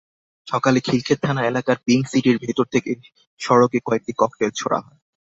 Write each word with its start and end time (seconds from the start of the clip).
সকালে 0.47 0.79
খিলক্ষেত 0.79 1.19
থানা 1.23 1.41
এলাকার 1.45 1.77
পিংক 1.85 2.03
সিটির 2.07 2.37
ভেতর 2.43 2.65
থেকে 2.73 2.91
সড়কে 3.39 3.79
কয়েকটি 3.85 4.11
ককটেল 4.17 4.51
ছোড়া 4.59 4.79
হয়। 4.79 4.97